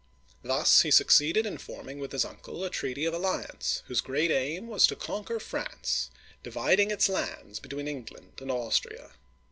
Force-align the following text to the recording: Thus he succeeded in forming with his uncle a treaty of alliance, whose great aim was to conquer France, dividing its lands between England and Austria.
Thus 0.41 0.81
he 0.81 0.89
succeeded 0.89 1.45
in 1.45 1.59
forming 1.59 1.99
with 1.99 2.11
his 2.11 2.25
uncle 2.25 2.63
a 2.65 2.71
treaty 2.71 3.05
of 3.05 3.13
alliance, 3.13 3.83
whose 3.85 4.01
great 4.01 4.31
aim 4.31 4.65
was 4.67 4.87
to 4.87 4.95
conquer 4.95 5.39
France, 5.39 6.09
dividing 6.41 6.89
its 6.89 7.07
lands 7.07 7.59
between 7.59 7.87
England 7.87 8.41
and 8.41 8.49
Austria. 8.49 9.11